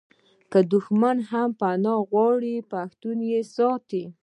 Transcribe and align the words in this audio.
که 0.51 0.59
دښمن 0.71 1.17
هم 1.29 1.49
پنا 1.59 1.93
وغواړي 1.99 2.55
پښتون 2.71 3.17
یې 3.31 3.41
ساتي. 3.55 4.03